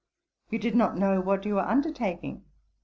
'You 0.49 0.57
did 0.57 0.73
not 0.75 0.97
know 0.97 1.21
what 1.21 1.45
you 1.45 1.53
were 1.53 1.61
undertaking.' 1.61 2.43